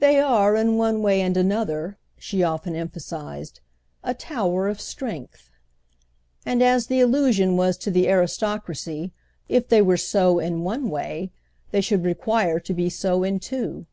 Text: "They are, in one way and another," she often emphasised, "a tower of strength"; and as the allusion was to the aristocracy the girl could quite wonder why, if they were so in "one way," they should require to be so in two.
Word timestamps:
"They 0.00 0.18
are, 0.18 0.56
in 0.56 0.78
one 0.78 1.00
way 1.00 1.20
and 1.20 1.36
another," 1.36 1.96
she 2.18 2.42
often 2.42 2.74
emphasised, 2.74 3.60
"a 4.02 4.12
tower 4.12 4.66
of 4.66 4.80
strength"; 4.80 5.48
and 6.44 6.60
as 6.60 6.88
the 6.88 6.98
allusion 7.00 7.56
was 7.56 7.76
to 7.78 7.92
the 7.92 8.08
aristocracy 8.08 8.92
the 8.94 8.98
girl 8.98 8.98
could 8.98 9.12
quite 9.12 9.28
wonder 9.28 9.44
why, 9.44 9.56
if 9.56 9.68
they 9.68 9.82
were 9.82 9.96
so 9.96 10.38
in 10.40 10.64
"one 10.64 10.90
way," 10.90 11.30
they 11.70 11.80
should 11.80 12.04
require 12.04 12.58
to 12.58 12.74
be 12.74 12.90
so 12.90 13.22
in 13.22 13.38
two. 13.38 13.86